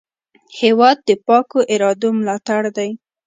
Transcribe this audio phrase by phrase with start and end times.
[0.59, 2.89] هېواد د پاکو ارادو ملاتړ دی.